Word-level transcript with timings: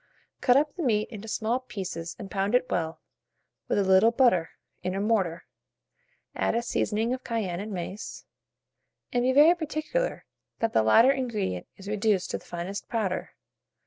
Cut 0.41 0.57
up 0.57 0.73
the 0.75 0.81
meat 0.81 1.09
into 1.09 1.27
small 1.27 1.59
pieces 1.59 2.15
and 2.17 2.31
pound 2.31 2.55
it 2.55 2.71
well, 2.71 3.01
with 3.67 3.77
a 3.77 3.83
little 3.83 4.09
butter, 4.09 4.49
in 4.81 4.95
a 4.95 4.99
mortar; 4.99 5.43
add 6.33 6.55
a 6.55 6.63
seasoning 6.63 7.13
of 7.13 7.23
cayenne 7.23 7.59
and 7.59 7.71
mace, 7.71 8.25
and 9.13 9.21
be 9.21 9.31
very 9.31 9.53
particular 9.53 10.25
that 10.57 10.73
the 10.73 10.81
latter 10.81 11.11
ingredient 11.11 11.67
is 11.77 11.87
reduced 11.87 12.31
to 12.31 12.39
the 12.39 12.45
finest 12.45 12.89
powder. 12.89 13.35